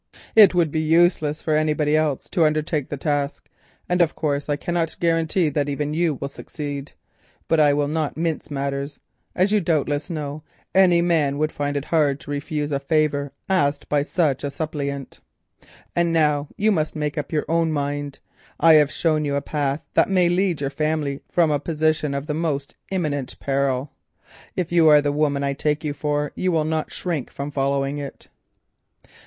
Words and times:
It 0.35 0.55
would 0.55 0.71
be 0.71 0.79
useless 0.81 1.43
for 1.43 1.55
anybody 1.55 1.95
else 1.95 2.27
to 2.31 2.43
undertake 2.43 2.89
the 2.89 2.97
task, 2.97 3.47
and 3.87 4.01
of 4.01 4.15
course 4.15 4.49
I 4.49 4.55
cannot 4.55 4.99
guarantee 4.99 5.49
that 5.49 5.69
even 5.69 5.93
you 5.93 6.15
will 6.15 6.27
succeed, 6.27 6.93
but 7.47 7.59
I 7.59 7.75
will 7.75 7.87
not 7.87 8.17
mince 8.17 8.49
matters—as 8.49 9.51
you 9.51 9.61
doubtless 9.61 10.09
know, 10.09 10.41
any 10.73 11.03
man 11.03 11.37
would 11.37 11.51
find 11.51 11.77
it 11.77 11.85
hard 11.85 12.19
to 12.21 12.31
refuse 12.31 12.71
a 12.71 12.79
favour 12.79 13.31
asked 13.47 13.87
by 13.89 14.01
such 14.01 14.43
a 14.43 14.49
suppliant. 14.49 15.19
And 15.95 16.11
now 16.11 16.47
you 16.57 16.71
must 16.71 16.95
make 16.95 17.15
up 17.15 17.31
your 17.31 17.45
own 17.47 17.71
mind. 17.71 18.17
I 18.59 18.73
have 18.73 18.91
shown 18.91 19.23
you 19.23 19.35
a 19.35 19.41
path 19.43 19.83
that 19.93 20.09
may 20.09 20.29
lead 20.29 20.61
your 20.61 20.71
family 20.71 21.21
from 21.29 21.51
a 21.51 21.59
position 21.59 22.15
of 22.15 22.25
the 22.25 22.33
most 22.33 22.73
imminent 22.89 23.39
peril. 23.39 23.91
If 24.55 24.71
you 24.71 24.87
are 24.87 24.99
the 24.99 25.11
woman 25.11 25.43
I 25.43 25.53
take 25.53 25.83
you 25.83 25.93
for, 25.93 26.31
you 26.33 26.51
will 26.51 26.65
not 26.65 26.91
shrink 26.91 27.29
from 27.29 27.51
following 27.51 27.99
it." 27.99 28.29